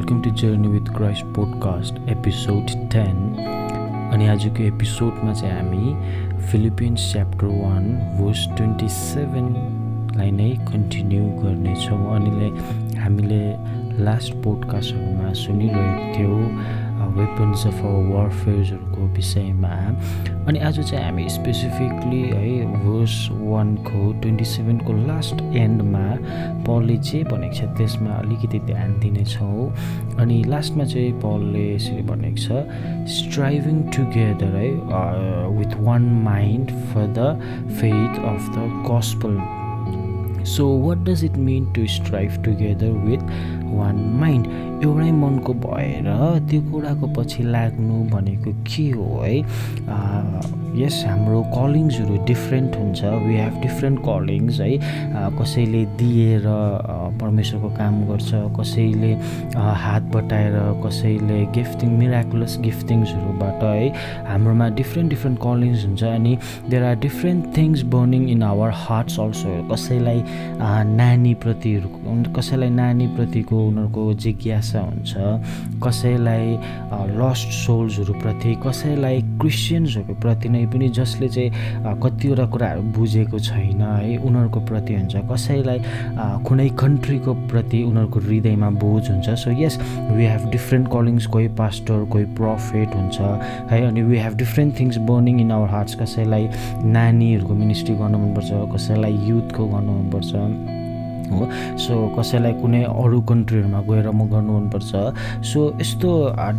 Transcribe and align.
Welcome 0.00 0.20
to 0.22 0.30
journey 0.30 0.68
with 0.68 0.86
Christ 0.96 1.24
podcast 1.36 1.94
episode 2.08 2.70
ten 2.92 3.16
अनि 4.12 4.26
आजको 4.26 4.62
एपिसोडमा 4.62 5.32
चाहिँ 5.32 5.56
हामी 5.56 6.38
Philippians 6.46 7.10
chapter 7.12 7.46
one 7.46 7.84
verse 8.20 8.46
twenty 8.56 8.88
सेभेनलाई 8.88 10.30
नै 10.30 10.48
कन्टिन्यू 10.70 11.24
गर्नेछौँ। 11.42 12.00
अनि 12.16 12.30
हामीले 12.98 13.42
लास्ट 14.04 14.34
पोडकास्टहरूमा 14.44 15.32
सुनिरहेको 15.42 16.18
थियौँ। 16.18 16.40
वेपन्स 17.16 17.66
अफ 17.66 17.80
वारफेयर्सहरूको 17.84 19.06
विषयमा 19.16 19.74
अनि 20.48 20.58
आज 20.68 20.78
चाहिँ 20.80 21.04
हामी 21.04 21.28
स्पेसिफिकली 21.28 22.20
है 22.30 22.66
भर्स 22.74 23.16
वानको 23.32 24.12
ट्वेन्टी 24.20 24.44
सेभेनको 24.44 24.92
लास्ट 25.06 25.42
एन्डमा 25.62 26.06
पलले 26.66 26.96
जे 27.10 27.22
भनेको 27.30 27.54
छ 27.54 27.68
त्यसमा 27.78 28.10
अलिकति 28.14 28.58
ध्यान 28.66 28.98
दिनेछौँ। 29.00 29.68
अनि 30.20 30.42
लास्टमा 30.48 30.84
चाहिँ 30.84 31.12
पलले 31.22 31.64
यसरी 31.74 32.02
भनेको 32.10 32.40
छ 32.44 33.06
स्ट्राइभिङ 33.14 33.82
टुगेदर 33.96 34.56
है 34.56 34.68
with 35.58 35.80
one 35.86 36.10
mind 36.24 36.70
for 36.92 37.06
the 37.18 37.32
faith 37.80 38.22
of 38.34 38.50
the 38.56 38.68
gospel 38.90 39.38
so 40.50 40.66
what 40.80 40.98
does 41.06 41.24
it 41.24 41.36
mean 41.46 41.72
to 41.72 41.86
strive 41.94 42.42
together 42.44 42.92
with 43.06 43.22
one 43.70 43.96
mind 44.20 44.46
एउटै 44.84 45.10
मनको 45.12 45.52
भएर 45.64 46.08
त्यो 46.50 46.60
कुराको 46.70 47.06
पछि 47.16 47.42
लाग्नु 47.42 47.96
भनेको 48.10 48.52
के 48.66 48.88
हो 48.90 49.08
है? 49.22 49.36
यस 50.80 51.04
हाम्रो 51.06 51.42
कलिङ्सहरू 51.54 52.24
डिफ्रेन्ट 52.26 52.76
हुन्छ. 52.76 53.04
वी 53.26 53.34
हेभ 53.36 53.60
डिफ्रेन्ट 53.62 53.98
कलिङ्स 54.06 54.60
है। 54.60 54.72
कसैले 55.38 55.84
दिएर 55.98 56.46
परमेश्वरको 57.18 57.68
काम 57.76 58.00
गर्छ 58.08 58.30
कसैले 58.58 59.12
हात 59.80 60.02
बटाएर 60.14 60.56
कसैले 60.84 61.38
गिफ्टिङ 61.54 61.90
मिराकुलस 61.98 62.58
गिफ्टिङ्सहरूबाट 62.60 63.62
है 63.64 63.88
हाम्रोमा 64.28 64.68
डिफ्रेन्ट 64.76 65.10
डिफ्रेन्ट 65.10 65.38
कलिङ्स 65.40 65.84
हुन्छ 65.84 66.02
अनि 66.10 66.36
there 66.68 66.84
are 66.84 66.96
different 67.00 67.56
things 67.56 67.82
burning 67.92 68.28
in 68.30 68.42
our 68.44 68.70
hearts 68.78 69.18
also 69.20 69.56
कसैलाई 69.70 70.22
नानीप्रति 70.94 71.74
कसैलाई 72.36 72.70
नानीप्रतिको 72.72 73.66
उनीहरूको 73.66 74.12
जिज्ञासा 74.20 74.80
हुन्छ 74.80 75.14
कसैलाई 75.84 76.58
लस्ट 77.14 77.48
सोल्सहरूप्रति 77.54 78.54
कसैलाई 78.62 79.22
क्रिस्चियन्सहरूप्रति 79.40 80.48
नै 80.48 80.64
पनि 80.68 80.88
जसले 80.94 81.28
चाहिँ 81.30 81.96
कतिवटा 82.02 82.46
कुराहरू 82.48 82.82
बुझेको 82.92 83.38
छैन 83.40 83.82
है 83.82 84.16
उनीहरूको 84.20 84.60
प्रति 84.66 84.94
हुन्छ 84.94 85.16
कसैलाई 85.30 85.78
कुनै 86.44 86.68
कन्ट्रीको 87.00 87.34
प्रति 87.48 87.82
उनीहरूको 87.82 88.20
हृदयमा 88.20 88.68
बोझ 88.76 89.10
हुन्छ। 89.10 89.28
So 89.40 89.50
yes 89.50 89.78
we 90.12 90.24
have 90.24 90.50
different 90.52 90.88
callings 90.92 91.26
कोही 91.26 91.48
पास्टर 91.56 92.04
कोही 92.12 92.24
प्रफेट 92.36 92.94
हुन्छ 92.94 93.20
है 93.70 93.80
अनि 93.86 94.02
we 94.02 94.18
have 94.18 94.34
different 94.36 94.78
things 94.80 94.96
burning 95.08 95.40
in 95.40 95.52
our 95.52 95.68
hearts 95.68 95.94
कसैलाई 96.02 96.48
नानीहरूको 96.84 97.54
मिनिस्ट्री 97.54 97.94
गर्नु 97.96 98.18
मनपर्छ 98.18 98.50
कसैलाई 98.74 99.16
युथको 99.28 99.66
गर्नु 99.68 99.92
मनपर्छ। 99.92 100.79
हो। 101.30 101.48
सो 101.84 101.94
कसैलाई 102.18 102.52
कुनै 102.60 102.82
अरू 102.84 103.20
कन्ट्रीहरूमा 103.30 103.80
गएर 103.90 104.10
म 104.10 104.28
गर्नु 104.32 104.58
मनपर्छ। 104.58 104.90
सो 105.50 105.58
यस्तो 105.80 106.10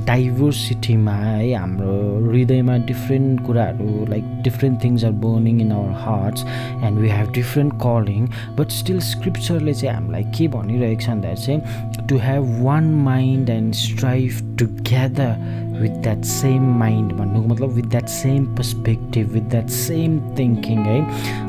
डाइभर्सिटीमा 0.06 1.16
है 1.24 1.54
हाम्रो 1.54 1.96
हृदयमा 2.28 2.78
डिफ्रेन्ट 2.92 3.46
कुराहरू 3.46 4.06
like 4.10 4.26
different 4.44 4.84
things 4.84 5.06
are 5.06 5.12
burning 5.26 5.62
in 5.62 5.72
our 5.72 5.92
hearts 6.06 6.46
and 6.84 7.00
we 7.00 7.10
have 7.10 7.32
different 7.40 7.74
calling 7.84 8.28
but 8.60 8.78
still 8.82 9.00
स्क्रिप्चरले 9.12 9.74
चाहिँ 9.74 9.96
हामीलाई 9.96 10.24
के 10.38 10.48
भनिरहेको 10.58 11.02
छ 11.02 11.10
भन्दाखेरि 11.10 11.42
चाहिँ 11.46 12.08
to 12.08 12.18
have 12.28 12.44
one 12.64 12.94
mind 13.10 13.50
and 13.50 13.74
strive 13.76 14.58
together 14.60 15.71
with 15.82 16.02
that 16.04 16.24
same 16.24 16.64
mind 16.80 17.14
भन्नुको 17.14 17.48
मतलब 17.48 17.70
with 17.76 17.90
that 17.90 18.08
same 18.08 18.46
perspective 18.56 19.32
with 19.34 19.50
that 19.50 19.70
same 19.78 20.20
thinking 20.38 20.80
है? 20.86 21.00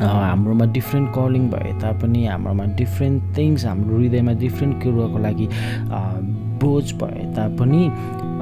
हाम्रोमा 0.03 0.65
डिफ्रेन्ट 0.79 1.11
कलिङ 1.15 1.49
भए 1.51 1.73
तापनि 1.83 2.27
हाम्रोमा 2.27 2.65
डिफ्रेन्ट 2.81 3.37
थिङ्स 3.39 3.67
हाम्रो 3.67 3.99
हृदयमा 3.99 4.33
डिफ्रेन्ट 4.45 4.83
कुरोको 4.83 5.19
लागि 5.19 5.49
बोझ 6.63 6.85
भए 6.95 7.25
तापनि 7.37 7.83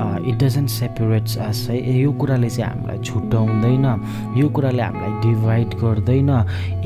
इट 0.01 0.39
डजन्ट 0.43 0.69
सेपरेट्स 0.71 1.37
अस 1.39 1.67
है 1.71 1.99
यो 2.01 2.13
कुराले 2.21 2.51
चाहिँ 2.51 2.73
हामीलाई 2.73 2.99
छुट्याउँदैन 3.05 3.85
यो 4.39 4.49
कुराले 4.49 4.83
हामीलाई 4.83 5.13
डिभाइड 5.23 5.75
गर्दैन. 5.83 6.31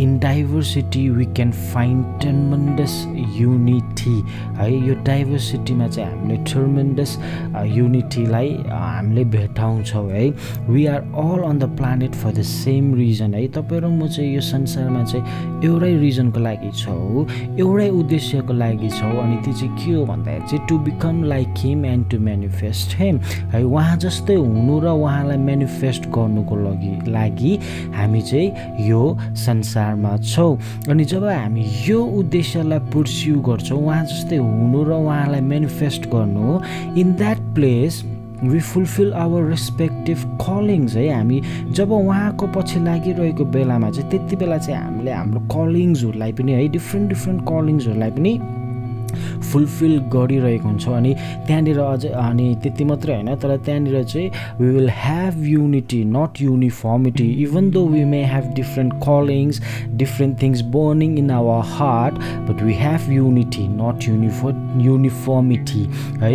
In 0.00 0.18
diversity 0.18 1.08
we 1.10 1.24
can 1.36 1.50
find 1.74 2.04
tremendous 2.22 2.94
unity 3.38 4.16
है 4.58 4.70
यो 4.88 4.94
डाइभर्सिटीमा 5.04 5.88
चाहिँ 5.88 6.10
हामीले 6.10 6.36
टर्मेन्डस 6.52 7.18
युनिटीलाई 7.76 8.50
हामीले 8.70 9.24
भेटाउँछौँ 9.36 10.08
है। 10.10 10.28
We 10.68 10.86
are 10.86 11.00
all 11.00 11.42
on 11.48 11.58
the 11.58 11.70
planet 11.76 12.14
for 12.14 12.32
the 12.32 12.42
same 12.42 12.94
reason 12.94 13.34
है। 13.34 13.46
तपाईँ 13.54 13.80
र 13.80 13.86
म 13.88 14.06
चाहिँ 14.08 14.34
यो 14.34 14.40
संसारमा 14.40 15.04
चाहिँ 15.04 15.62
एउटै 15.64 15.92
रिजनको 15.98 16.40
लागि 16.40 16.70
छौँ 16.82 17.26
एउटै 17.58 17.88
उद्देश्यको 18.00 18.52
लागि 18.52 18.88
छौँ। 18.90 19.12
अनि 19.22 19.36
त्यो 19.44 19.52
चाहिँ 19.54 19.76
के 19.78 19.92
हो 19.92 20.04
भन्दाखेरि 20.06 20.46
चाहिँ 20.50 20.66
to 20.68 20.78
become 20.84 21.22
like 21.24 21.48
him 21.58 21.84
and 21.86 22.10
to 22.10 22.18
manifest 22.20 22.96
him 23.04 23.18
है 23.52 23.62
उहाँ 23.64 23.96
जस्तै 24.04 24.34
हुनु 24.34 24.80
र 24.80 24.86
उहाँलाई 24.88 25.36
मेनिफेस्ट 25.36 26.08
गर्नुको 26.16 26.56
लागि 26.56 26.92
लागि 27.12 27.52
हामी 27.94 28.20
चाहिँ 28.22 28.88
यो 28.88 29.02
संसारमा 29.44 30.16
छौँ। 30.24 30.56
अनि 30.90 31.04
जब 31.04 31.24
हामी 31.24 31.64
यो 31.88 32.00
उद्देश्यलाई 32.20 32.78
पुर्स्यु 32.92 33.40
गर्छौँ 33.48 33.78
उहाँ 33.78 34.04
जस्तै 34.04 34.36
हुनु 34.36 34.82
र 34.84 34.92
उहाँलाई 35.04 35.40
मेनिफेस्ट 35.52 36.08
गर्नु 36.14 36.60
in 37.00 37.14
that 37.20 37.38
place 37.54 38.02
we 38.44 38.60
fulfil 38.60 39.12
our 39.14 39.44
respective 39.50 40.18
callings 40.40 40.96
है। 40.96 41.08
हामी 41.14 41.40
जब 41.76 41.92
उहाँको 41.92 42.46
पछि 42.56 42.80
लागिरहेको 42.84 43.44
बेलामा 43.54 43.90
चाहिँ 43.90 44.10
त्यति 44.10 44.36
बेला 44.36 44.58
चाहिँ 44.58 44.80
हामीले 44.80 45.12
हाम्रो 45.12 45.40
कलिङ्सहरूलाई 45.54 46.32
पनि 46.32 46.52
है 46.52 46.68
डिफ्रेन्ट 46.76 47.08
डिफ्रेन्ट 47.08 47.40
कलिङ्सहरूलाई 47.48 48.10
पनि 48.10 48.32
फुलफिल 49.52 49.98
गरिरहेको 50.12 50.68
हुन्छौँ। 50.68 50.96
अनि 50.96 51.14
त्यहाँनिर 51.46 51.78
अझै 51.78 52.08
अनि 52.08 52.46
त्यति 52.62 52.84
मात्रै 52.84 53.14
होइन 53.14 53.34
तर 53.42 53.56
त्यहाँनिर 53.56 54.02
चाहिँ 54.04 54.28
we 54.60 54.68
will 54.74 54.90
have 54.94 55.42
unity 55.46 56.04
not 56.04 56.42
uniformity 56.42 57.28
even 57.42 57.70
though 57.70 57.86
we 57.88 58.04
may 58.04 58.22
have 58.24 58.52
different 58.54 58.92
callings 59.04 59.60
different 60.02 60.40
things 60.42 60.62
burning 60.76 61.18
in 61.18 61.30
our 61.30 61.62
heart 61.74 62.14
but 62.50 62.62
we 62.62 62.74
have 62.74 63.10
unity 63.12 63.66
not 63.70 64.08
uniform 64.08 64.80
uniformity 64.84 65.84
है 66.22 66.32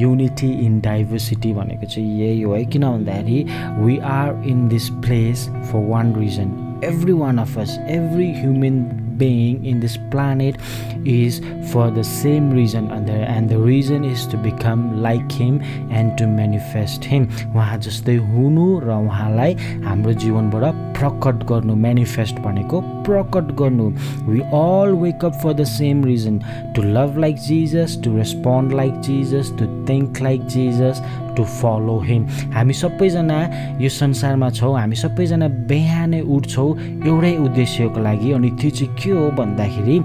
युनिटी 0.00 0.50
इन 0.66 0.80
डाइभर्सिटी 0.80 1.52
भनेको 1.52 1.86
चाहिँ 1.86 2.20
यही 2.20 2.40
हो 2.42 2.54
है। 2.54 2.64
किन 2.64 2.82
भन्दाखेरि 2.82 3.44
we 3.78 3.98
are 4.14 4.42
in 4.46 4.68
this 4.68 4.88
place 5.04 5.48
for 5.48 5.86
one 5.88 6.14
reason 6.16 6.56
every 6.80 7.12
one 7.12 7.38
of 7.40 7.56
us, 7.58 7.70
every 7.88 8.32
human 8.32 9.07
being 9.18 9.64
in 9.64 9.80
this 9.80 9.96
planet 10.10 10.56
is 11.04 11.40
for 11.72 11.90
the 11.90 12.04
same 12.04 12.50
reason 12.50 12.90
and 12.90 13.48
the, 13.48 13.58
reason 13.58 14.04
is 14.04 14.26
to 14.26 14.36
become 14.36 15.02
like 15.02 15.30
him 15.32 15.60
and 15.90 16.16
to 16.18 16.26
manifest 16.26 17.04
him 17.04 17.26
उहाँ 17.54 17.78
जस्तै 17.86 18.16
हुनु 18.34 18.66
र 18.86 18.88
उहाँलाई 19.08 19.52
हाम्रो 19.88 20.12
जीवनबाट 20.22 20.64
प्रकट 20.98 21.44
गर्नु 21.50 21.74
manifest 21.86 22.38
भनेको 22.46 22.97
प्रकट 23.08 23.54
गर्नु 23.60 23.90
we 24.28 24.40
all 24.62 24.94
wake 25.02 25.24
up 25.24 25.40
for 25.42 25.54
the 25.54 25.64
same 25.74 26.04
reason 26.04 26.40
to 26.76 26.82
love 26.96 27.18
like 27.18 27.36
Jesus 27.48 28.00
to 28.04 28.16
respond 28.16 28.72
like 28.74 29.00
Jesus 29.08 29.52
to 29.58 29.66
think 29.88 30.20
like 30.22 30.46
Jesus 30.54 31.02
to 31.36 31.44
follow 31.44 31.98
him 32.04 32.26
हामी 32.54 32.74
सबैजना 32.74 33.38
यो 33.80 33.88
संसारमा 33.88 34.50
छौँ 34.50 34.74
हामी 34.78 34.96
सबैजना 34.96 35.48
बिहानै 35.68 36.20
उठ्छौँ 36.36 36.70
एउटै 37.06 37.36
उद्देश्यको 37.44 38.00
लागि। 38.02 38.32
अनि 38.32 38.50
त्यो 38.60 38.70
चाहिँ 38.70 38.94
के 39.02 39.10
हो 39.10 39.30
भन्दाखेरि 39.38 40.00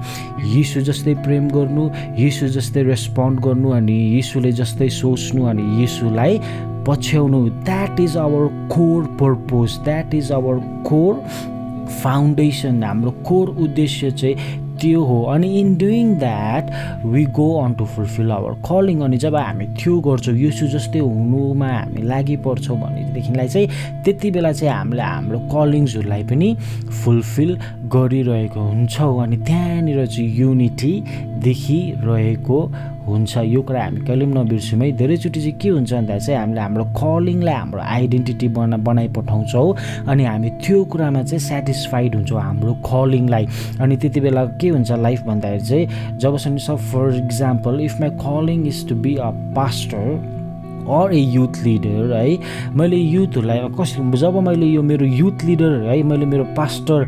यीशु 0.55 0.81
जस्तै 0.89 1.13
प्रेम 1.25 1.47
गर्नु 1.49 1.89
यीशु 2.19 2.47
जस्तै 2.57 2.83
रेस्पोन्ड 2.83 3.39
गर्नु 3.45 3.69
अनि 3.79 3.97
यीशुले 4.15 4.51
जस्तै 4.61 4.89
सोच्नु 4.99 5.45
अनि 5.51 5.63
यीशुलाई 5.79 6.39
पछ्याउनु। 6.87 7.39
That 7.65 7.99
is 7.99 8.17
our 8.17 8.47
core 8.75 9.03
purpose 9.19 9.77
that 9.83 10.13
is 10.13 10.31
our 10.37 10.59
core 10.87 11.13
foundation 12.01 12.83
हाम्रो 12.83 13.11
कोर 13.27 13.49
उद्देश्य 13.63 14.11
चाहिँ 14.11 14.61
त्यो 14.81 15.01
हो. 15.05 15.21
अनि 15.31 15.47
in 15.59 15.75
doing 15.77 16.13
that 16.19 16.71
we 17.05 17.23
go 17.37 17.47
on 17.63 17.73
to 17.79 17.85
fulfil 17.85 18.31
our 18.31 18.53
calling 18.67 19.01
अनि 19.05 19.17
जब 19.17 19.35
हामी 19.35 19.65
त्यो 19.79 19.99
गर्छौँ 20.07 20.35
यसो 20.35 20.67
जस्तै 20.67 20.99
हुनुमा 20.99 21.67
हामी 21.67 22.01
लागि 22.01 22.35
पर्छौँ 22.45 22.77
भनेदेखिलाई 22.81 23.47
चाहिँ 23.47 23.67
त्यति 24.03 24.31
बेला 24.31 24.51
चाहिँ 24.51 24.73
हामीले 24.73 25.01
हाम्रो 25.01 25.39
कलिङ्सहरूलाई 25.53 26.23
पनि 26.29 26.49
फुलफिल 27.03 27.51
गरिरहेको 27.95 28.59
हुन्छौँ. 28.59 29.23
अनि 29.23 29.37
त्यहाँनिर 29.47 30.05
चाहिँ 30.05 30.29
युनिटी 30.39 30.93
देखिरहेको 31.45 32.59
हुन्छ 33.07 33.37
यो 33.37 33.61
कुरा 33.61 33.83
हामी 33.83 33.99
कहिले 34.07 34.25
पनि 34.25 34.33
नबिर्स्यौँ 34.39 34.81
है। 34.81 34.91
धेरैचोटि 34.97 35.39
चाहिँ 35.39 35.57
के 35.59 35.69
हुन्छ 35.69 35.93
भन्दा 35.93 36.17
चाहिँ 36.17 36.39
हामीले 36.39 36.61
हाम्रो 36.61 36.83
कलिङलाई 36.99 37.53
हाम्रो 37.53 37.81
आइडेन्टिटी 37.81 38.47
बना 38.55 38.77
बनाइपठाउँछौँ 38.87 39.75
अनि 40.09 40.23
हामी 40.25 40.49
त्यो 40.63 40.83
कुरामा 40.91 41.23
चाहिँ 41.23 41.39
सेटिस्फाइड 41.39 42.15
हुन्छौँ 42.15 42.41
हाम्रो 42.41 42.73
कलिङलाई 42.85 43.45
अनि 43.81 43.97
त्यति 43.97 44.19
बेला 44.19 44.45
के 44.61 44.69
हुन्छ 44.69 44.91
लाइफ 44.91 45.21
भन्दाखेरि 45.27 45.65
चाहिँ 45.65 46.17
जबसम्म 46.19 46.57
सब 46.67 46.77
for 46.91 47.15
example 47.15 47.81
if 47.81 47.99
my 48.01 48.09
calling 48.23 48.67
is 48.67 48.87
to 48.89 48.95
be 48.95 49.15
a 49.15 49.29
pastor 49.55 50.41
or 50.89 51.13
a 51.13 51.19
youth 51.35 51.57
leader 51.63 52.13
है 52.13 52.73
मैले 52.75 52.97
युथहरूलाई 52.97 53.59
कसरी 53.79 54.17
जब 54.17 54.37
मैले 54.47 54.65
यो 54.65 54.81
मेरो 54.83 55.05
युथ 55.05 55.43
लिडर 55.45 55.71
है 55.87 56.01
मैले 56.03 56.25
मेरो 56.25 56.43
पास्टर 56.57 57.05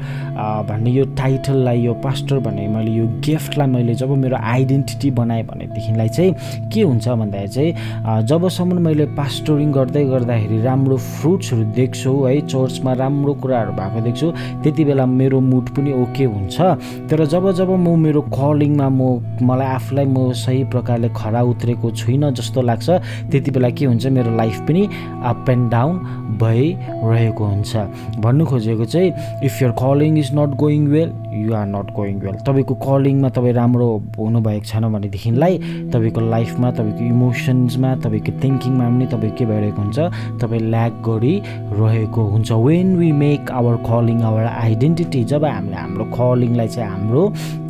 भन्ने 0.69 0.91
यो 0.91 1.05
टाइटललाई 1.17 1.81
यो 1.81 1.93
पास्टर 2.03 2.39
भन्ने 2.45 2.67
मैले 2.67 2.91
यो 2.91 3.07
गिफ्टलाई 3.25 3.67
मैले 3.67 3.93
जब 3.95 4.09
मेरो 4.23 4.37
आइडेन्टिटी 4.53 5.11
बनाएँ 5.19 5.43
भनेदेखिलाई 5.45 6.09
चाहिँ 6.09 6.69
के 6.73 6.81
हुन्छ 6.81 7.07
भन्दाखेरि 7.07 7.73
चाहिँ 7.73 8.23
जबसम्म 8.29 8.81
मैले 8.87 9.05
पास्टरिङ 9.17 9.71
गर्दै 9.71 10.03
गर्दाखेरि 10.05 10.61
राम्रो 10.61 10.97
फ्रुट्सहरू 10.97 11.63
देख्छु 11.75 12.11
है 12.25 12.39
चर्चमा 12.47 12.93
राम्रो 13.03 13.33
कुराहरू 13.43 13.71
भएको 13.79 14.01
देख्छु 14.05 14.31
त्यति 14.63 14.85
बेला 14.85 15.05
मेरो 15.05 15.39
मुड 15.41 15.69
पनि 15.75 15.91
ओके 16.01 16.25
हुन्छ। 16.25 16.61
तर 17.09 17.25
जब 17.25 17.51
जब 17.51 17.69
म 17.69 17.99
मेरो 17.99 18.21
कलिङमा 18.33 18.87
म 18.89 19.19
मलाई 19.41 19.67
आफूलाई 19.67 20.05
म 20.05 20.31
सही 20.33 20.63
प्रकारले 20.73 21.09
खरा 21.15 21.41
उत्रेको 21.51 21.91
छुइनँ 21.91 22.31
जस्तो 22.31 22.61
लाग्छ 22.61 22.89
त्यति 23.31 23.51
बेला 23.51 23.64
बेला 23.65 23.75
के 23.77 23.85
हुन्छ 23.85 24.05
मेरो 24.07 24.35
लाइफ 24.37 24.59
पनि 24.67 24.85
अप 25.25 25.49
एन्ड 25.49 25.69
डाउन 25.71 25.97
भइरहेको 26.39 27.45
हुन्छ। 27.45 27.75
भन्नु 28.21 28.45
खोजेको 28.45 28.85
चाहिँ 28.85 29.09
if 29.45 29.61
your 29.61 29.71
calling 29.81 30.17
is 30.17 30.29
not 30.35 30.55
going 30.55 30.87
well 30.87 31.09
you 31.33 31.53
are 31.55 31.65
not 31.65 31.91
going 31.95 32.19
well 32.21 32.35
तपाईँको 32.45 32.75
कलिङमा 32.85 33.29
तपाईँ 33.29 33.53
राम्रो 33.53 33.87
हुनुभएको 34.17 34.65
छैन 34.65 34.83
भनेदेखिलाई 34.93 35.57
तपाईँको 35.93 36.21
लाइफमा 36.29 36.71
तपाईँको 36.77 37.03
इमोसन्समा 37.05 37.95
तपाईँको 38.05 38.31
थिङ्किङमा 38.43 38.85
पनि 38.85 39.05
तपाईँ 39.13 39.33
के 39.33 39.45
भइरहेको 39.45 39.81
हुन्छ 39.81 39.99
तपाईँ 40.41 40.61
ल्याक 40.61 40.93
गरिरहेको 41.09 42.21
हुन्छ। 42.21 42.51
When 42.51 42.95
we 42.97 43.11
make 43.11 43.51
our 43.51 43.75
calling 43.89 44.21
our 44.21 44.45
identity 44.45 45.23
जब 45.33 45.45
हामीले 45.45 45.75
हाम्रो 45.75 46.05
कलिङलाई 46.13 46.67
चाहिँ 46.67 46.89
हाम्रो 46.89 47.23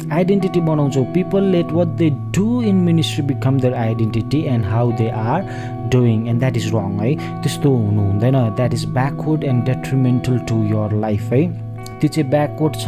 आइडेन्टिटी 0.06 0.60
बनाउँछौँ 0.62 1.06
people 1.14 1.44
let 1.54 1.72
what 1.74 1.88
they 2.00 2.10
become 2.40 3.60
their 3.60 3.74
identity 3.74 4.42
and 4.42 4.66
how 4.66 4.92
they 4.92 5.10
are 5.10 5.42
doing 5.92 6.28
and 6.28 6.40
that 6.40 6.58
is 6.58 6.68
wrong 6.76 7.00
है 7.00 7.16
त्यस्तो 7.16 7.70
हुनु 7.70 8.02
हुँदैन 8.02 8.56
that 8.56 8.74
is 8.74 8.86
backward 8.86 9.44
and 9.44 9.66
detrimental 9.66 10.40
to 10.40 10.64
your 10.64 11.00
life 11.00 11.22
है 11.22 11.65
त्यो 12.00 12.10
चाहिँ 12.10 12.30
ब्याकवर्ड 12.30 12.76
छ 12.76 12.88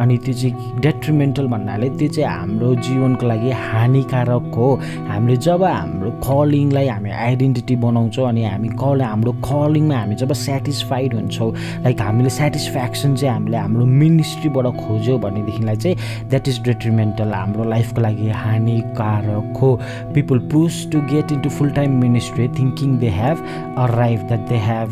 अनि 0.00 0.16
त्यो 0.24 0.34
चाहिँ 0.40 0.80
डेट्रिमेन्टल 0.80 1.46
भन्नाले 1.54 1.88
त्यो 1.98 2.08
चाहिँ 2.08 2.30
हाम्रो 2.30 2.74
जीवनको 2.86 3.26
लागि 3.26 3.50
हानिकारक 3.50 4.54
हो। 4.56 4.68
हामीले 5.08 5.36
जब 5.46 5.62
हाम्रो 5.64 6.10
कलिङलाई 6.24 6.86
हामी 6.88 7.10
आइडेन्टिटी 7.10 7.76
बनाउँछौँ 7.84 8.28
अनि 8.28 8.44
हामी 8.44 8.68
कल 8.82 9.02
हाम्रो 9.02 9.32
कलिङमा 9.44 9.96
हामी 9.98 10.14
जब 10.22 10.32
सेटिस्फाइड 10.32 11.14
हुन्छौँ 11.14 11.50
लाइक 11.84 12.00
हामीले 12.00 12.30
सेटिस्फ्याक्सन 12.30 13.14
चाहिँ 13.16 13.34
हामीले 13.34 13.56
हाम्रो 13.56 13.84
मिनिस्ट्रीबाट 14.02 14.66
खोज्यौँ 14.78 15.18
भनेदेखिलाई 15.20 15.76
चाहिँ 15.76 16.28
द्याट 16.28 16.48
इज 16.48 16.60
डेट्रिमेन्टल 16.64 17.32
हाम्रो 17.34 17.64
लाइफको 17.70 18.00
लागि 18.00 18.28
हानिकारक 18.44 19.56
हो। 19.60 19.70
People 20.14 20.38
push 20.52 20.86
to 20.92 21.00
get 21.12 21.32
into 21.32 21.50
full 21.50 21.70
time 21.78 22.00
ministry 22.00 22.48
thinking 22.58 22.98
they 22.98 23.08
have 23.18 23.44
arrive 23.78 24.26
that 24.28 24.48
they 24.48 24.56
have 24.66 24.88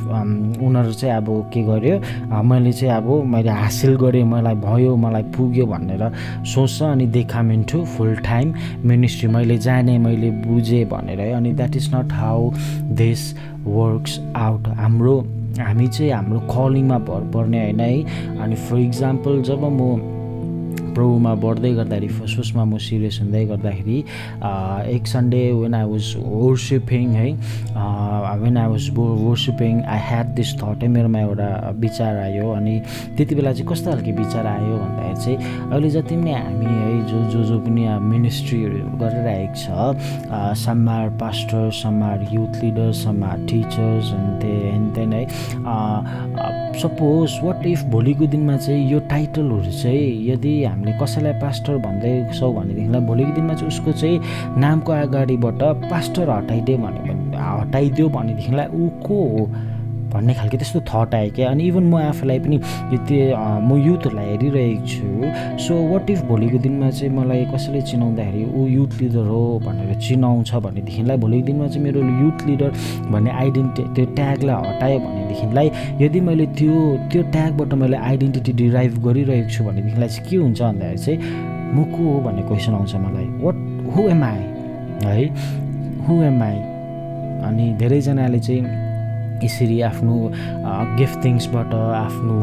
उनीहरू 0.63 0.93
चाहिँ 0.93 1.15
अब 1.17 1.29
के 1.55 1.63
गर्यो 1.63 2.43
मैले 2.43 2.73
चाहिँ 2.73 2.95
अब 2.95 3.09
मैले 3.35 3.46
मैले 3.47 3.61
हासिल 3.63 3.95
गरेँ 3.97 4.25
मलाई 4.27 4.55
भयो 4.59 4.97
मलाई 4.99 5.23
पुग्यो 5.31 5.67
भनेर 5.67 6.03
सोच्छ 6.43 6.83
अनि 6.83 7.07
they 7.15 7.23
come 7.31 7.51
into 7.53 7.85
full 7.95 8.15
time 8.27 8.55
ministry 8.83 9.29
मैले 9.31 9.59
जाने 9.59 9.99
मैले 9.99 10.31
बुझेँ 10.43 10.85
भनेर 10.91 11.21
है। 11.21 11.33
अनि 11.33 11.53
that 11.55 11.77
is 11.77 11.95
not 11.95 12.13
how 12.13 12.51
this 12.99 13.23
works 13.67 14.19
out 14.37 14.69
हाम्रो 14.83 15.15
हामी 15.63 15.87
चाहिँ 15.87 16.11
हाम्रो 16.13 16.41
कलिङमा 16.51 16.99
भर 17.07 17.23
पर्ने 17.31 17.63
होइन 17.63 17.81
है। 17.81 18.39
अनि 18.43 18.57
फर 18.67 18.79
इक्जाम्पल 18.79 19.43
जब 19.47 19.63
म 19.63 20.15
प्रभुमा 20.97 21.35
बढ्दै 21.35 21.71
गर्दाखेरि 21.75 22.09
फर्स्ट 22.09 22.37
फर्स्टमा 22.37 22.65
म 22.65 22.79
सिरियस 22.81 23.19
हुँदै 23.23 23.45
गर्दाखेरि 23.47 23.99
एक 24.97 25.07
Sunday 25.07 25.41
when 25.53 25.75
I 25.75 25.85
was 25.85 26.07
worshipping 26.17 27.09
है 27.13 27.29
when 28.43 28.57
I 28.57 28.69
was 28.73 28.89
worshipping 28.97 29.83
I 29.85 30.01
had 30.09 30.26
this 30.37 30.55
thought 30.61 30.85
मेरोमा 30.97 31.21
एउटा 31.21 31.49
विचार 31.81 32.17
आयो 32.17 32.51
अनि 32.53 32.75
त्यति 33.17 33.35
बेला 33.35 33.53
चाहिँ 33.53 33.69
कस्तो 33.73 33.91
खालको 33.91 34.13
विचार 34.23 34.47
आयो 34.47 34.77
भन्दाखेरि 34.79 35.21
चाहिँ 35.25 35.71
अहिले 35.71 35.91
जति 35.91 36.17
पनि 36.17 36.33
हामी 36.33 36.67
है 36.67 36.95
जो 37.09 37.23
जो 37.31 37.45
जो 37.45 37.59
पनि 37.61 37.89
मिनिस्ट्रीहरू 38.13 38.79
गरिरहेको 39.03 39.55
छ 39.57 40.57
समार 40.59 41.09
पास्टर 41.21 41.71
समार 41.83 42.27
युथ 42.33 42.63
लिडर 42.63 42.93
समार 43.05 43.47
टिचर्स 43.49 44.13
अनि 44.13 44.39
त्यही 44.41 45.15
है 45.15 45.25
सपोज 46.81 47.39
वाट 47.43 47.67
इफ 47.67 47.83
भोलिको 47.91 48.27
दिनमा 48.27 48.57
चाहिँ 48.57 48.91
यो 48.93 48.99
टाइटलहरू 49.11 49.73
चाहिँ 49.73 50.29
यदि 50.29 50.53
हामीले 50.65 50.93
कसैलाई 51.03 51.33
पास्टर 51.41 51.77
भन्दैछौँ 51.87 52.53
भनेदेखिलाई 52.55 53.01
भोलिको 53.07 53.33
दिनमा 53.35 53.55
चाहिँ 53.55 53.69
उसको 53.69 53.93
चाहिँ 53.93 54.21
नामको 54.61 54.93
अगाडिबाट 54.93 55.63
पास्टर 55.91 56.31
हटाइदियो 56.31 56.79
भने 56.79 57.15
हटाइदियो 57.37 58.09
भनेदेखिलाई 58.09 58.67
ऊ 58.67 58.89
को 59.07 59.23
हो? 59.31 59.47
भन्ने 60.17 60.35
खालको 60.35 60.57
त्यस्तो 60.57 60.81
थट 60.89 61.15
आयो 61.15 61.31
क्या। 61.37 61.51
अनि 61.51 61.63
इभन 61.69 61.85
म 61.93 61.95
आफूलाई 62.09 62.39
पनि 62.41 62.57
त्यो 63.07 63.37
म 63.37 63.71
युथहरूलाई 63.87 64.27
हेरिरहेको 64.33 64.87
छु। 64.89 65.09
सो 65.65 65.73
वाट 65.93 66.11
इफ 66.11 66.21
भोलिको 66.33 66.59
दिनमा 66.65 66.91
चाहिँ 66.91 67.13
मलाई 67.17 67.45
कसैले 67.53 67.81
चिनाउँदाखेरि 67.91 68.43
ऊ 68.57 68.67
युथ 68.67 68.93
लिडर 69.01 69.27
हो 69.29 69.41
भनेर 69.67 69.95
चिनाउँछ 70.01 70.55
भनेदेखिलाई 70.67 71.17
भोलिको 71.17 71.47
दिनमा 71.47 71.67
चाहिँ 71.69 71.85
मेरो 71.85 72.01
युथ 72.23 72.39
लिडर 72.49 72.71
भन्ने 73.13 73.31
आइडेन्टिटी 73.31 73.89
त्यो 73.95 74.05
ट्यागलाई 74.17 74.57
हटायो 74.69 74.99
भनेदेखिलाई 74.99 75.71
यदि 76.03 76.21
मैले 76.29 76.47
त्यो 76.59 76.75
त्यो 77.13 77.23
ट्यागबाट 77.35 77.75
मैले 77.83 77.97
आइडेन्टिटी 78.11 78.53
डिराइभ 78.63 78.93
गरिरहेको 79.07 79.51
छु 79.51 79.65
भनेदेखिलाई 79.65 80.09
चाहिँ 80.09 80.31
के 80.31 80.37
हुन्छ 80.37 80.61
भन्दाखेरि 80.63 80.99
चाहिँ 81.05 81.19
म 81.75 81.85
को 81.93 82.03
हो? 82.03 82.21
भन्ने 82.25 82.43
क्वेसन 82.49 82.73
आउँछ 82.75 82.95
मलाई। 83.05 83.27
वाट 83.45 83.57
हु 83.95 84.09
एम 84.09 84.23
आई 84.25 84.43
है? 85.05 85.27
हु 86.09 86.23
एम 86.23 86.43
आई 86.43 86.59
अनि 87.47 87.65
धेरैजनाले 87.79 88.41
चाहिँ 88.41 88.63
यसरी 89.45 89.81
आफ्नो 89.91 90.15
गिफ्टिङ्सबाट 90.99 91.75
आफ्नो 91.75 92.37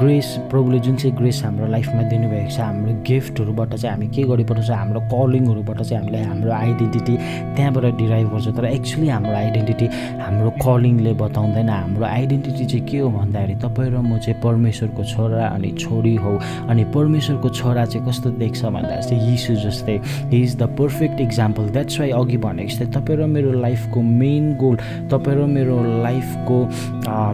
ग्रेस 0.00 0.28
प्रभुले 0.50 0.78
जुन 0.84 0.96
चाहिँ 0.96 1.16
ग्रेस 1.16 1.42
हाम्रो 1.44 1.66
लाइफमा 1.74 2.02
दिनुभएको 2.10 2.50
छ 2.50 2.60
हाम्रो 2.60 2.92
गिफ्टहरूबाट 3.08 3.74
चाहिँ 3.74 3.94
हामी 3.94 4.06
के 4.14 4.22
गरिपठाउँछ 4.30 4.70
हाम्रो 4.70 5.00
कलिङहरूबाट 5.14 5.80
चाहिँ 5.82 6.02
हामीले 6.02 6.22
हाम्रो 6.24 6.50
आइडेन्टिटी 6.52 7.14
त्यहाँबाट 7.56 7.84
डिराइभ 7.98 8.28
गर्छ। 8.34 8.48
तर 8.56 8.64
एक्चुली 8.64 9.08
हाम्रो 9.08 9.34
आइडेन्टिटी 9.34 9.86
हाम्रो 10.20 10.50
कलिङले 10.64 11.12
बताउँदैन। 11.22 11.68
हाम्रो 11.68 12.04
आइडेन्टिटी 12.04 12.64
चाहिँ 12.66 12.86
के 12.88 12.98
हो 12.98 13.08
भन्दाखेरि 13.10 13.54
तपाईँ 13.64 13.90
र 13.90 13.96
म 14.02 14.18
चाहिँ 14.18 14.40
परमेश्वरको 14.42 15.04
छोरा 15.04 15.46
अनि 15.46 15.70
छोरी 15.78 16.14
हौ। 16.16 16.32
अनि 16.70 16.84
परमेश्वरको 16.94 17.48
छोरा 17.48 17.84
चाहिँ 17.84 18.06
कस्तो 18.08 18.30
देख्छ 18.42 18.64
भन्दाखेरि 18.64 19.08
चाहिँ 19.08 19.30
यीशु 19.30 19.54
जस्तै। 19.64 19.96
He 20.30 20.42
is 20.42 20.56
the 20.58 20.62
perfect 20.78 21.20
example 21.20 21.64
that's 21.70 22.00
why 22.00 22.10
अघि 22.10 22.36
भनेको 22.44 22.68
जस्तै 22.68 22.86
तपाईँ 22.98 23.18
र 23.18 23.26
मेरो 23.26 23.52
लाइफको 23.60 24.02
मेन 24.02 24.54
गोल 24.58 24.76
तपाईँ 25.12 25.36
र 25.38 25.46
मेरो 25.54 25.82
लाइफको 26.02 26.58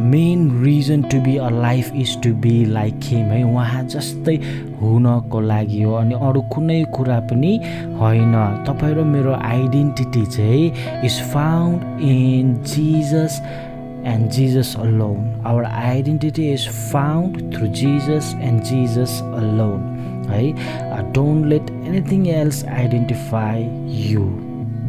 main 0.06 0.48
reason 0.64 1.02
to 1.12 1.20
be 1.20 1.36
a 1.36 1.48
life 1.50 1.92
is 1.94 2.16
to 2.22 2.34
be 2.42 2.64
like 2.64 3.00
him 3.04 3.26
है। 3.32 3.42
उहाँ 3.44 3.82
जस्तै 3.94 4.36
हुनको 4.80 5.40
लागि 5.40 5.82
हो 5.82 5.94
अनि 5.94 6.14
अरू 6.28 6.40
कुनै 6.52 6.82
कुरा 6.94 7.18
पनि 7.30 7.56
होइन। 8.00 8.34
तपाईँ 8.66 8.94
र 8.94 9.04
मेरो 9.06 9.32
आइडेन्टिटी 9.34 10.24
चाहिँ 10.26 11.02
is 11.04 11.20
found 11.32 12.00
in 12.10 12.54
Jesus 12.66 13.40
and 14.06 14.30
Jesus 14.32 14.74
alone 14.80 15.42
our 15.46 15.64
identity 15.64 16.50
is 16.52 16.68
found 16.92 17.54
through 17.54 17.66
Jesus 17.80 18.34
and 18.42 18.62
Jesus 18.64 19.20
alone 19.22 19.80
है 20.30 21.12
don't 21.12 21.46
let 21.46 21.70
anything 21.88 22.26
else 22.28 22.64
identify 22.78 23.68
you 24.10 24.24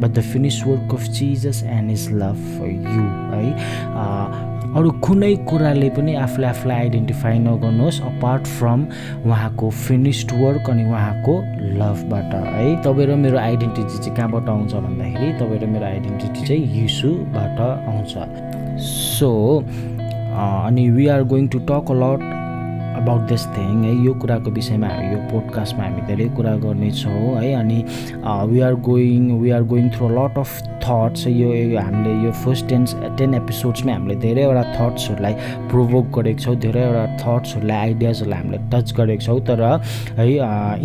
but 0.01 0.09
the 0.09 0.21
finish 0.31 0.63
work 0.67 0.93
of 0.93 1.03
Jesus 1.19 1.63
and 1.63 1.91
his 1.91 2.07
love 2.11 2.37
for 2.57 2.69
you 2.69 3.03
है 3.33 4.49
अरू 4.79 4.91
कुनै 5.05 5.35
कुराले 5.49 5.89
पनि 5.89 6.13
आफूले 6.15 6.47
आफूलाई 6.47 6.77
identify 6.79 7.39
नगर्नुहोस् 7.39 8.01
apart 8.01 8.45
from 8.47 8.85
उहाँको 9.25 9.69
फिनिस्ड 9.69 10.31
वर्क 10.41 10.69
अनि 10.69 10.83
उहाँको 10.83 11.35
लभबाट 11.79 12.33
है 12.35 12.75
तपाईँ 12.83 13.07
र 13.07 13.15
मेरो 13.23 13.37
आइडेन्टिटी 13.37 13.97
चाहिँ 13.97 14.15
कहाँबाट 14.17 14.49
आउँछ 14.49 14.73
भन्दाखेरि 14.73 15.31
तपाईँ 15.39 15.59
र 15.59 15.65
मेरो 15.73 15.85
आइडेन्टिटी 15.85 16.47
चाहिँ 16.47 16.63
यीशुबाट 16.81 17.59
आउँछ। 17.61 18.13
सो 18.81 19.31
अनि 19.59 20.89
we 20.89 21.07
are 21.07 21.23
going 21.33 21.47
to 21.47 21.59
talk 21.71 21.91
a 21.91 21.93
lot 22.03 22.40
about 23.01 23.21
this 23.29 23.45
thing 23.57 23.83
है 23.83 23.93
यो 24.05 24.13
कुराको 24.21 24.51
विषयमा 24.51 24.87
यो 25.11 25.17
पोडकास्टमा 25.31 25.83
हामी 25.83 26.01
धेरै 26.07 26.27
कुरा 26.35 26.55
गर्नेछौँ 26.65 27.13
है? 27.41 27.53
अनि 27.55 27.79
we 28.51 28.59
are 28.67 28.75
going 28.87 29.31
we 29.41 29.49
are 29.57 29.63
going 29.71 29.89
through 29.95 30.09
lot 30.09 30.37
of 30.37 30.51
thoughts 30.85 31.27
यो 31.27 31.49
हामीले 31.79 32.13
यो 32.25 32.31
फर्स्ट 32.43 32.67
टेन 32.69 32.85
टेन 33.17 33.33
एपिसोड्समै 33.33 33.93
हामीले 33.93 34.15
धेरैवटा 34.25 34.63
थट्सहरूलाई 34.75 35.33
प्रोभोक 35.71 36.11
गरेको 36.17 36.39
छौँ 36.45 36.55
धेरैवटा 36.67 37.05
थट्सहरूलाई 37.23 37.77
आइडियाजहरूलाई 37.77 38.41
हामीले 38.41 38.61
टच 38.73 38.93
गरेको 38.99 39.25
छौँ 39.25 39.39
तर 39.49 39.63
है 40.19 40.29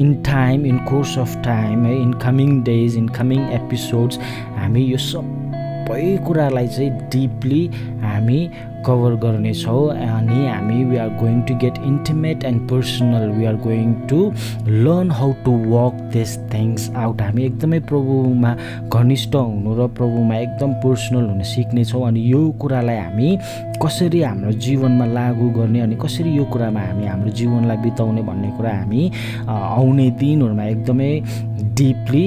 in 0.01 0.15
time 0.27 0.67
in 0.67 0.79
course 0.91 1.19
of 1.19 1.37
time 1.45 1.85
है 1.87 2.01
in 2.03 2.13
coming 2.25 2.63
days 2.65 2.97
in 2.97 3.09
coming 3.21 3.49
episodes 3.61 4.19
हामी 4.59 4.85
यो 4.85 4.99
सबै 5.11 5.66
कुरालाई 5.89 6.67
चाहिँ 6.69 6.91
डिपली 7.11 7.67
हामी 8.03 8.41
कभर 8.87 9.15
गर्नेछौँ 9.23 9.89
अनि 9.91 10.47
हामी 10.47 10.85
we 10.85 10.97
are 10.97 11.09
going 11.19 11.41
to 11.43 11.55
get 11.59 11.79
intimate 11.81 12.45
and 12.45 12.69
personal 12.71 13.31
we 13.31 13.45
are 13.45 13.57
going 13.63 13.93
to 14.09 14.19
learn 14.69 15.11
how 15.11 15.33
to 15.45 15.53
work 15.67 16.01
this 16.13 16.37
things 16.53 16.91
out 16.97 17.23
हामी 17.23 17.45
एकदमै 17.45 17.81
प्रभुमा 17.91 18.55
घनिष्ठ 18.93 19.35
हुनु 19.35 19.75
र 19.77 19.87
प्रभुमा 19.99 20.37
एकदम 20.37 20.73
पर्सनल 20.83 21.29
हुन 21.29 21.43
सिक्नेछौँ 21.45 22.07
अनि 22.09 22.25
यो 22.33 22.43
कुरालाई 22.61 22.99
हामी 22.99 23.37
कसरी 23.83 24.23
हाम्रो 24.23 24.53
जीवनमा 24.67 25.07
लागु 25.13 25.51
गर्ने 25.59 25.81
अनि 25.81 25.97
कसरी 26.03 26.37
यो 26.37 26.45
कुरामा 26.53 26.81
हामी 26.81 27.07
हाम्रो 27.07 27.31
जीवनलाई 27.41 27.77
बिताउने 27.83 28.23
भन्ने 28.23 28.51
कुरा 28.57 28.77
हामी 28.77 29.11
आउने 29.49 30.11
दिनहरूमा 30.21 30.65
एकदमै 30.67 31.11
डिपली 31.75 32.27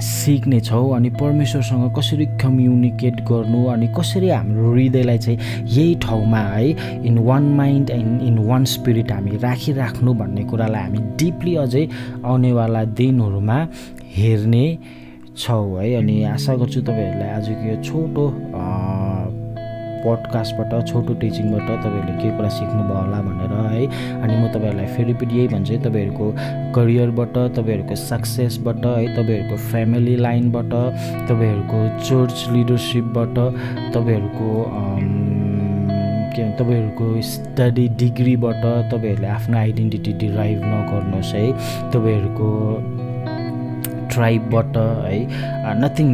सिक्नेछौँ 0.00 0.96
अनि 0.96 1.10
परमेश्वरसँग 1.20 1.92
कसरी 1.96 2.26
कम्युनिकेट 2.42 3.20
गर्नु 3.30 3.64
अनि 3.72 3.88
कसरी 3.98 4.28
हाम्रो 4.28 4.72
हृदयलाई 4.72 5.18
चाहिँ 5.18 5.38
यही 5.64 5.94
ठाउँमा 6.02 6.38
है 6.38 6.68
in 7.06 7.18
one 7.18 7.42
mind 7.56 7.90
and 7.90 8.22
in 8.22 8.38
one 8.48 8.64
spirit 8.74 9.12
हामी 9.12 9.36
राखिराख्नु 9.42 10.14
भन्ने 10.14 10.44
कुरालाई 10.50 10.82
हामी 10.82 10.98
डिपली 11.18 11.54
अझै 11.64 11.86
आउनेवाला 12.24 12.84
दिनहरूमा 12.98 13.58
हेर्ने 14.16 14.66
छौँ 15.38 15.78
है। 15.78 15.94
अनि 15.94 16.22
आशा 16.34 16.54
गर्छु 16.56 16.80
तपाईँहरूलाई 16.80 17.30
आजको 17.30 17.68
यो 17.68 17.82
छोटो 17.82 18.24
पडकास्टबाट 20.04 20.72
छोटो 20.86 21.12
टिचिङबाट 21.20 21.68
तपाईँहरूले 21.68 22.14
के 22.22 22.28
कुरा 22.36 22.48
सिक्नुभयो 22.48 22.98
होला 22.98 23.20
भनेर 23.28 23.52
है। 23.72 23.82
अनि 24.22 24.34
म 24.36 24.42
तपाईँहरूलाई 24.54 24.86
फेरि 24.96 25.14
पनि 25.20 25.32
यही 25.38 25.48
भन्छु 25.48 25.76
तपाईँहरूको 25.86 26.26
करियरबाट 26.74 27.36
तपाईँहरूको 27.56 27.94
सक्सेसबाट 27.94 28.84
है 28.86 29.06
तपाईँहरूको 29.16 29.56
फ्यामिली 29.70 30.16
लाइनबाट 30.16 30.72
तपाईँहरूको 31.28 31.80
चर्च 32.08 32.38
लिडरसिपबाट 32.52 33.36
तपाईँहरूको 33.94 34.50
के 36.28 36.44
तपाईँहरूको 36.58 37.06
स्टडी 37.24 37.86
डिग्रीबाट 37.98 38.64
तपाईँहरूले 38.92 39.28
आफ्नो 39.28 39.58
आइडेन्टिटी 39.58 40.12
डिराइभ 40.22 40.60
नगर्नुहोस् 40.64 41.34
है। 41.34 41.46
तपाईँहरूको 41.92 42.48
ट्राइबबाट 44.18 44.76
है? 44.76 45.20
Nothing 45.82 46.12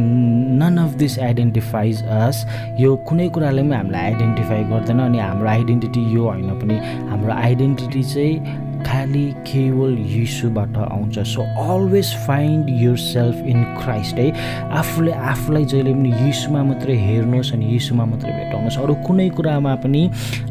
none 0.61 0.77
of 0.85 0.93
this 1.03 1.19
identifies 1.29 2.03
us 2.21 2.45
यो 2.79 2.95
कुनै 3.09 3.29
कुराले 3.35 3.61
पनि 3.61 3.75
हामीलाई 3.75 4.11
आइडेन्टिफाई 4.11 4.63
गर्दैन 4.71 4.99
अनि 5.07 5.19
हाम्रो 5.19 5.49
आइडेन्टिटी 5.49 6.05
यो 6.15 6.23
होइन 6.29 6.49
पनि 6.61 6.79
हाम्रो 7.09 7.33
आइडेन्टिटी 7.33 8.03
चाहिँ 8.13 8.73
खालि 8.85 9.25
केवल 9.47 9.97
यीशुबाट 9.99 10.77
आउँछ। 10.77 11.19
So 11.27 11.41
always 11.41 12.13
find 12.27 12.69
yourself 12.97 13.45
in 13.47 13.63
Christ 13.81 14.19
है। 14.19 14.31
आफूले 14.79 15.11
आफूलाई 15.11 15.65
जहिले 15.65 15.93
पनि 15.93 16.11
यीशुमा 16.25 16.63
मात्रै 16.63 16.95
हेर्नुहोस् 16.95 17.53
अनि 17.53 17.65
यीशुमा 17.73 18.05
मात्रै 18.05 18.31
भेटाउनुहोस्। 18.31 18.77
अरू 18.77 18.93
कुनै 19.05 19.29
कुरामा 19.37 19.75
पनि 19.83 20.01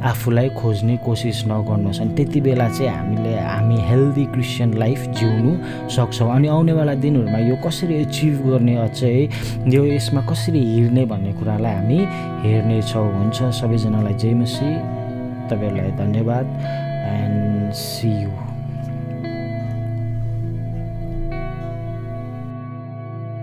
आफूलाई 0.03 0.49
खोज्ने 0.59 0.97
कोसिस 1.07 1.45
नगर्नुहोस् 1.47 2.01
अनि 2.01 2.15
त्यति 2.15 2.41
बेला 2.41 2.69
चाहिँ 2.69 2.91
हामीले 2.91 3.35
हामी 3.39 3.79
हेल्दी 3.91 4.25
क्रिस्चियन 4.35 4.75
लाइफ 4.79 5.01
जिउनु 5.19 5.53
सक्छौँ। 5.97 6.31
अनि 6.35 6.49
आउनेवाला 6.49 6.95
दिनहरूमा 7.05 7.39
यो 7.49 7.57
कसरी 7.65 7.95
एचिभ 8.03 8.35
गर्ने 8.47 8.75
अझ 8.77 9.03
यो 9.75 9.85
यसमा 9.85 10.21
कसरी 10.31 10.61
हिँड्ने 10.75 11.05
भन्ने 11.07 11.33
कुरालाई 11.39 11.75
हामी 11.75 11.99
हेर्नेछौँ 12.43 13.07
हुन्छ 13.15 13.39
सबैजनालाई 13.61 14.15
जय 14.15 14.35
मसी 14.35 14.69
तपाईँहरूलाई 15.51 15.91
धन्यवाद। 15.99 16.47
And 17.05 17.77
see 17.77 18.09
you 18.09 18.54